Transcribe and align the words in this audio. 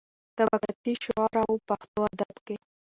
طبقاتي 0.37 0.91
شعور 1.03 1.33
او 1.43 1.51
پښتو 1.67 1.99
ادب 2.13 2.35
کې. 2.45 2.55